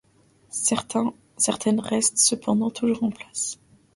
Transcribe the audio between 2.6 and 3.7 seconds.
toujours en place.